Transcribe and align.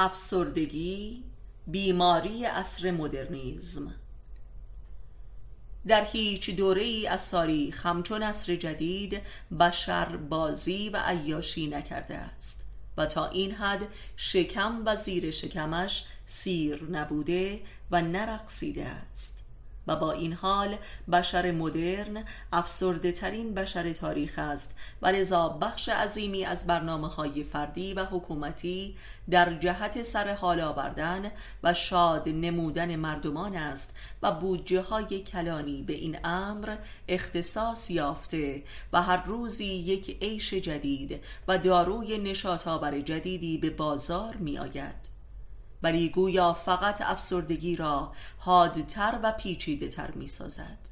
افسردگی 0.00 1.24
بیماری 1.66 2.44
عصر 2.44 2.90
مدرنیزم. 2.90 3.94
در 5.86 6.04
هیچ 6.04 6.50
دوره 6.50 6.82
ای 6.82 7.06
از 7.06 7.30
تاریخ 7.30 7.86
همچون 7.86 8.22
عصر 8.22 8.56
جدید 8.56 9.22
بشر 9.60 10.16
بازی 10.16 10.88
و 10.88 11.02
عیاشی 11.04 11.66
نکرده 11.66 12.14
است 12.14 12.64
و 12.96 13.06
تا 13.06 13.28
این 13.28 13.52
حد 13.52 13.88
شکم 14.16 14.82
و 14.86 14.96
زیر 14.96 15.30
شکمش 15.30 16.06
سیر 16.26 16.84
نبوده 16.90 17.60
و 17.90 18.02
نرقصیده 18.02 18.86
است. 18.86 19.39
و 19.90 19.96
با 19.96 20.12
این 20.12 20.32
حال 20.32 20.76
بشر 21.12 21.50
مدرن 21.50 22.24
افسرده 22.52 23.12
ترین 23.12 23.54
بشر 23.54 23.92
تاریخ 23.92 24.38
است 24.38 24.76
و 25.02 25.06
لذا 25.06 25.48
بخش 25.48 25.88
عظیمی 25.88 26.44
از 26.44 26.66
برنامه 26.66 27.08
های 27.08 27.44
فردی 27.44 27.94
و 27.94 28.04
حکومتی 28.04 28.96
در 29.30 29.54
جهت 29.54 30.02
سر 30.02 30.34
حال 30.34 30.60
آوردن 30.60 31.30
و 31.62 31.74
شاد 31.74 32.28
نمودن 32.28 32.96
مردمان 32.96 33.56
است 33.56 34.00
و 34.22 34.32
بودجه 34.32 34.82
های 34.82 35.20
کلانی 35.20 35.82
به 35.82 35.92
این 35.92 36.18
امر 36.24 36.76
اختصاص 37.08 37.90
یافته 37.90 38.62
و 38.92 39.02
هر 39.02 39.24
روزی 39.26 39.64
یک 39.64 40.22
عیش 40.22 40.54
جدید 40.54 41.20
و 41.48 41.58
داروی 41.58 42.18
نشاط 42.18 42.68
جدیدی 43.04 43.58
به 43.58 43.70
بازار 43.70 44.36
می 44.36 44.58
آید 44.58 45.19
ولی 45.82 46.08
گویا 46.08 46.52
فقط 46.52 47.00
افسردگی 47.00 47.76
را 47.76 48.12
حادتر 48.38 49.18
و 49.22 49.32
پیچیده 49.32 49.88
تر 49.88 50.10
می 50.10 50.26
سازد 50.26 50.90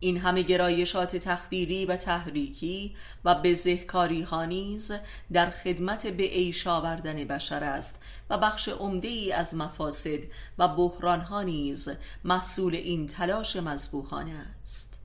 این 0.00 0.16
همه 0.16 0.42
گرایشات 0.42 1.16
تخدیری 1.16 1.86
و 1.86 1.96
تحریکی 1.96 2.96
و 3.24 3.34
بزهکاری 3.34 4.22
ها 4.22 4.44
نیز 4.44 4.92
در 5.32 5.50
خدمت 5.50 6.06
به 6.06 6.22
عیش 6.22 6.66
آوردن 6.66 7.24
بشر 7.24 7.64
است 7.64 8.02
و 8.30 8.38
بخش 8.38 8.68
عمده 8.68 9.08
ای 9.08 9.32
از 9.32 9.54
مفاسد 9.54 10.18
و 10.58 10.68
بحران 10.68 11.20
ها 11.20 11.42
نیز 11.42 11.88
محصول 12.24 12.74
این 12.74 13.06
تلاش 13.06 13.56
مذبوحانه 13.56 14.46
است. 14.62 14.95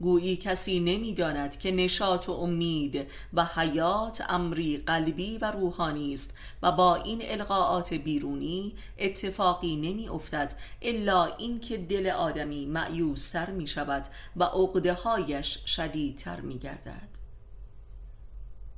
گویی 0.00 0.36
کسی 0.36 0.80
نمی‌داند 0.80 1.58
که 1.58 1.72
نشاط 1.72 2.28
و 2.28 2.32
امید 2.32 3.06
و 3.34 3.44
حیات 3.44 4.22
امری 4.28 4.76
قلبی 4.76 5.38
و 5.38 5.50
روحانی 5.50 6.14
است 6.14 6.34
و 6.62 6.72
با 6.72 6.96
این 6.96 7.22
القاعات 7.24 7.94
بیرونی 7.94 8.74
اتفاقی 8.98 9.76
نمی 9.76 10.08
افتد 10.08 10.54
الا 10.82 11.24
اینکه 11.24 11.76
دل 11.76 12.06
آدمی 12.06 12.66
معیوستر 12.66 13.50
می 13.50 13.66
شود 13.66 14.08
و 14.36 14.44
عقده 14.44 14.94
هایش 14.94 15.58
شدیدتر 15.66 16.40
می 16.40 16.58
گردد 16.58 17.12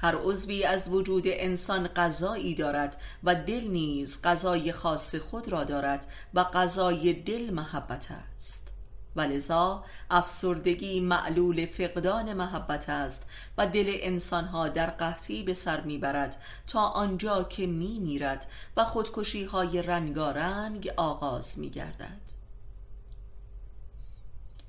هر 0.00 0.14
عضوی 0.14 0.64
از 0.64 0.88
وجود 0.88 1.22
انسان 1.26 1.88
غذایی 1.88 2.54
دارد 2.54 3.00
و 3.24 3.34
دل 3.34 3.64
نیز 3.64 4.22
غذای 4.22 4.72
خاص 4.72 5.14
خود 5.14 5.48
را 5.48 5.64
دارد 5.64 6.06
و 6.34 6.44
غذای 6.44 7.12
دل 7.12 7.50
محبت 7.50 8.08
است. 8.10 8.77
ولذا 9.16 9.84
افسردگی 10.10 11.00
معلول 11.00 11.66
فقدان 11.66 12.32
محبت 12.32 12.88
است 12.88 13.26
و 13.58 13.66
دل 13.66 13.96
انسانها 14.00 14.68
در 14.68 14.90
قحطی 14.90 15.42
به 15.42 15.54
سر 15.54 15.80
می‌برد 15.80 16.42
تا 16.66 16.80
آنجا 16.80 17.44
که 17.44 17.66
می 17.66 17.98
میرد 17.98 18.46
و 18.76 18.84
خودکشی 18.84 19.44
های 19.44 19.82
رنگارنگ 19.82 20.92
آغاز 20.96 21.58
می 21.58 21.70
گردد 21.70 22.38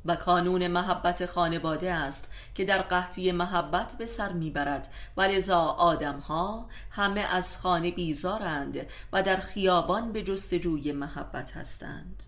و 0.06 0.16
کانون 0.16 0.68
محبت 0.68 1.26
خانواده 1.26 1.94
است 1.94 2.32
که 2.56 2.66
در 2.66 2.82
قحطی 2.82 3.32
محبت 3.32 3.96
به 3.98 4.06
سر 4.06 4.32
می‌برد 4.32 4.94
و 5.18 5.22
لذا 5.22 5.60
آدمها 5.60 6.66
همه 6.92 7.22
از 7.22 7.58
خانه 7.58 7.92
بیزارند 7.92 8.78
و 9.14 9.24
در 9.24 9.38
خیابان 9.38 10.12
به 10.12 10.24
جستجوی 10.24 10.92
محبت 10.92 11.58
هستند. 11.58 12.24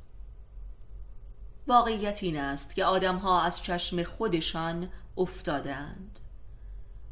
واقعیت 1.71 2.23
این 2.23 2.39
است 2.39 2.75
که 2.75 2.85
آدمها 2.85 3.41
از 3.41 3.63
چشم 3.63 4.03
خودشان 4.03 4.89
افتادند 5.17 6.19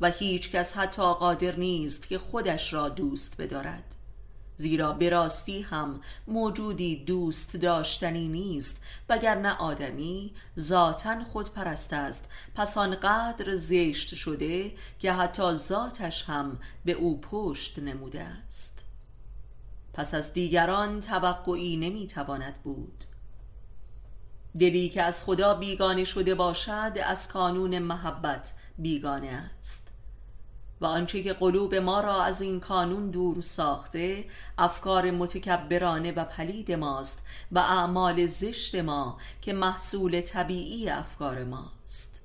و 0.01 0.09
هیچ 0.09 0.51
کس 0.51 0.77
حتی 0.77 1.01
قادر 1.01 1.55
نیست 1.55 2.09
که 2.09 2.17
خودش 2.17 2.73
را 2.73 2.89
دوست 2.89 3.41
بدارد. 3.41 3.95
زیرا 4.57 4.93
براستی 4.93 5.61
هم 5.61 6.01
موجودی 6.27 7.05
دوست 7.05 7.57
داشتنی 7.57 8.27
نیست 8.27 8.83
وگرنه 9.09 9.57
آدمی 9.57 10.33
ذاتا 10.59 11.23
خودپرست 11.23 11.93
است. 11.93 12.29
پس 12.55 12.77
آنقدر 12.77 13.55
زشت 13.55 14.15
شده 14.15 14.73
که 14.99 15.13
حتی 15.13 15.53
ذاتش 15.53 16.23
هم 16.23 16.59
به 16.85 16.91
او 16.91 17.21
پشت 17.21 17.79
نموده 17.79 18.21
است. 18.21 18.85
پس 19.93 20.13
از 20.13 20.33
دیگران 20.33 21.01
توقعی 21.01 21.77
نمی‌تواند 21.77 22.63
بود. 22.63 23.05
دلی 24.59 24.89
که 24.89 25.03
از 25.03 25.25
خدا 25.25 25.53
بیگانه 25.53 26.03
شده 26.03 26.35
باشد 26.35 26.91
از 27.05 27.27
کانون 27.27 27.79
محبت 27.79 28.53
بیگانه 28.77 29.49
است. 29.59 29.87
و 30.81 30.85
آنچه 30.85 31.23
که 31.23 31.33
قلوب 31.33 31.75
ما 31.75 31.99
را 31.99 32.23
از 32.23 32.41
این 32.41 32.59
کانون 32.59 33.09
دور 33.09 33.41
ساخته 33.41 34.25
افکار 34.57 35.11
متکبرانه 35.11 36.11
و 36.11 36.25
پلید 36.25 36.71
ماست 36.71 37.25
و 37.51 37.59
اعمال 37.59 38.25
زشت 38.25 38.75
ما 38.75 39.17
که 39.41 39.53
محصول 39.53 40.21
طبیعی 40.21 40.89
افکار 40.89 41.43
ماست. 41.43 42.18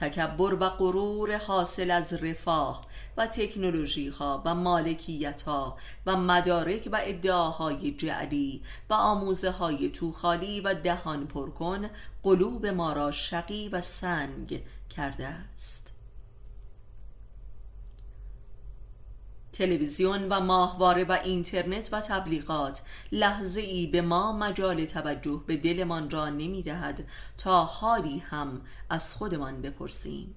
تکبر 0.00 0.54
و 0.54 0.68
غرور 0.68 1.36
حاصل 1.36 1.90
از 1.90 2.14
رفاه 2.14 2.84
و 3.16 3.26
تکنولوژی 3.26 4.08
ها 4.08 4.42
و 4.44 4.54
مالکیت 4.54 5.42
ها 5.42 5.76
و 6.06 6.16
مدارک 6.16 6.88
و 6.92 6.98
ادعاهای 7.02 7.90
جعلی 7.90 8.62
و 8.90 8.94
آموزه 8.94 9.50
های 9.50 9.90
توخالی 9.90 10.60
و 10.60 10.74
دهان 10.74 11.26
پرکن 11.26 11.90
قلوب 12.22 12.66
ما 12.66 12.92
را 12.92 13.10
شقی 13.10 13.68
و 13.68 13.80
سنگ 13.80 14.62
کرده 14.90 15.26
است. 15.26 15.97
تلویزیون 19.58 20.28
و 20.28 20.40
ماهواره 20.40 21.04
و 21.04 21.18
اینترنت 21.24 21.88
و 21.92 22.00
تبلیغات 22.00 22.82
لحظه 23.12 23.60
ای 23.60 23.86
به 23.86 24.02
ما 24.02 24.32
مجال 24.32 24.84
توجه 24.84 25.42
به 25.46 25.56
دلمان 25.56 26.10
را 26.10 26.28
نمی 26.28 26.62
دهد 26.62 27.04
تا 27.38 27.64
حالی 27.64 28.18
هم 28.18 28.60
از 28.90 29.14
خودمان 29.14 29.62
بپرسیم. 29.62 30.34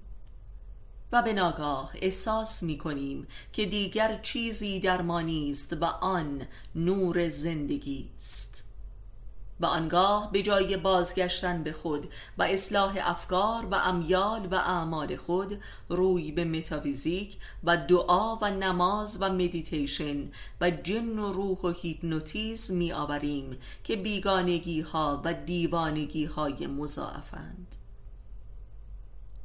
و 1.12 1.22
به 1.22 1.32
ناگاه 1.32 1.92
احساس 1.94 2.62
می 2.62 2.78
کنیم 2.78 3.26
که 3.52 3.66
دیگر 3.66 4.20
چیزی 4.22 4.80
در 4.80 5.02
ما 5.02 5.20
نیست 5.20 5.72
و 5.72 5.84
آن 5.84 6.46
نور 6.74 7.28
زندگی 7.28 8.10
است. 8.16 8.61
و 9.62 9.66
آنگاه 9.66 10.32
به 10.32 10.42
جای 10.42 10.76
بازگشتن 10.76 11.62
به 11.62 11.72
خود 11.72 12.12
و 12.38 12.42
اصلاح 12.42 12.98
افکار 13.02 13.66
و 13.70 13.74
امیال 13.74 14.48
و 14.50 14.54
اعمال 14.54 15.16
خود 15.16 15.60
روی 15.88 16.32
به 16.32 16.44
متافیزیک 16.44 17.38
و 17.64 17.76
دعا 17.76 18.36
و 18.36 18.50
نماز 18.50 19.18
و 19.20 19.32
مدیتیشن 19.32 20.30
و 20.60 20.70
جن 20.70 21.18
و 21.18 21.32
روح 21.32 21.58
و 21.58 21.68
هیپنوتیزم 21.68 22.76
می 22.76 22.92
آوریم 22.92 23.56
که 23.84 23.96
بیگانگی 23.96 24.80
ها 24.80 25.22
و 25.24 25.34
دیوانگی 25.34 26.24
های 26.24 26.66
مضاعفند. 26.66 27.76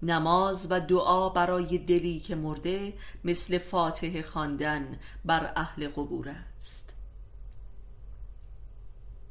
نماز 0.02 0.68
و 0.70 0.80
دعا 0.80 1.30
برای 1.30 1.78
دلی 1.78 2.20
که 2.20 2.36
مرده 2.36 2.94
مثل 3.24 3.58
فاتحه 3.58 4.22
خواندن 4.22 5.00
بر 5.26 5.54
اهل 5.56 5.88
قبور 5.88 6.30
است. 6.30 6.97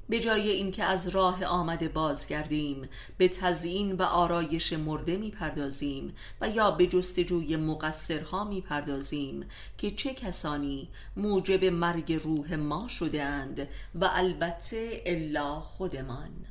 به 0.09 0.21
جای 0.21 0.51
اینکه 0.51 0.85
از 0.85 1.09
راه 1.09 1.45
آمده 1.45 1.89
بازگردیم 1.89 2.89
به 3.19 3.29
تزیین 3.29 3.93
و 3.93 4.03
آرایش 4.03 4.73
مرده 4.73 5.17
می‌پردازیم 5.17 6.15
و 6.41 6.49
یا 6.49 6.71
به 6.71 6.87
جستجوی 6.87 7.57
مقصرها 7.57 8.45
می‌پردازیم 8.45 9.47
که 9.79 9.91
چه 9.91 10.15
کسانی 10.15 10.89
موجب 11.17 11.65
مرگ 11.65 12.13
روح 12.13 12.55
ما 12.55 12.89
شده 12.89 13.23
اند 13.23 13.69
و 13.95 14.11
البته 14.13 15.03
الا 15.07 15.61
خودمان. 15.61 16.47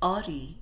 آری 0.00 0.56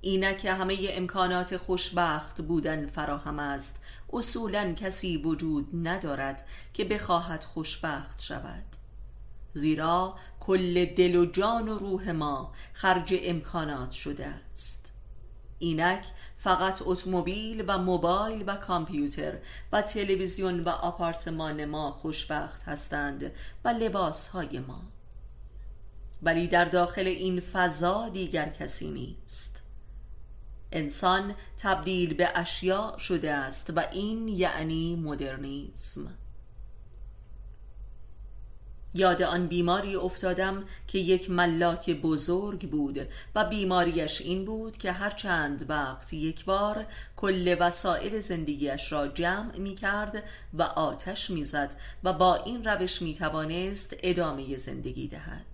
اینک 0.00 0.44
همه 0.44 0.76
امکانات 0.90 1.56
خوشبخت 1.56 2.40
بودن 2.42 2.86
فراهم 2.86 3.38
است. 3.38 3.80
اصولا 4.12 4.72
کسی 4.72 5.16
وجود 5.16 5.68
ندارد 5.88 6.46
که 6.74 6.84
بخواهد 6.84 7.44
خوشبخت 7.44 8.22
شود. 8.22 8.85
زیرا 9.56 10.14
کل 10.40 10.84
دل 10.84 11.16
و 11.16 11.26
جان 11.26 11.68
و 11.68 11.78
روح 11.78 12.10
ما 12.10 12.52
خرج 12.72 13.14
امکانات 13.22 13.90
شده 13.90 14.26
است. 14.26 14.92
اینک 15.58 16.04
فقط 16.38 16.82
اتومبیل 16.84 17.64
و 17.68 17.78
موبایل 17.78 18.44
و 18.46 18.56
کامپیوتر 18.56 19.38
و 19.72 19.82
تلویزیون 19.82 20.60
و 20.60 20.68
آپارتمان 20.68 21.64
ما 21.64 21.92
خوشبخت 21.92 22.62
هستند 22.62 23.32
و 23.64 23.68
لباس 23.68 24.28
های 24.28 24.58
ما. 24.58 24.82
ولی 26.22 26.48
در 26.48 26.64
داخل 26.64 27.06
این 27.06 27.40
فضا 27.40 28.08
دیگر 28.08 28.48
کسی 28.48 28.90
نیست. 28.90 29.62
انسان 30.72 31.34
تبدیل 31.58 32.14
به 32.14 32.28
اشیاء 32.34 32.98
شده 32.98 33.32
است 33.32 33.72
و 33.76 33.80
این 33.92 34.28
یعنی 34.28 34.96
مدرنیسم. 34.96 36.25
یاد 38.96 39.22
آن 39.22 39.46
بیماری 39.46 39.96
افتادم 39.96 40.64
که 40.88 40.98
یک 40.98 41.30
ملاک 41.30 41.90
بزرگ 41.90 42.70
بود 42.70 43.08
و 43.34 43.44
بیماریش 43.44 44.20
این 44.20 44.44
بود 44.44 44.78
که 44.78 44.92
هر 44.92 45.10
چند 45.10 45.70
وقت 45.70 46.12
یک 46.12 46.44
بار 46.44 46.86
کل 47.16 47.56
وسایل 47.60 48.18
زندگیش 48.20 48.92
را 48.92 49.08
جمع 49.08 49.58
می 49.58 49.74
کرد 49.74 50.24
و 50.54 50.62
آتش 50.62 51.30
می 51.30 51.44
زد 51.44 51.76
و 52.04 52.12
با 52.12 52.34
این 52.34 52.64
روش 52.64 53.02
می 53.02 53.14
توانست 53.14 53.96
ادامه 54.02 54.56
زندگی 54.56 55.08
دهد. 55.08 55.46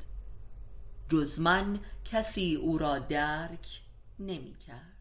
جز 1.09 1.41
من 1.41 1.79
کسی 2.05 2.55
او 2.55 2.79
را 2.79 2.99
درک 2.99 3.81
نمی 4.19 4.55
کرد 4.67 4.92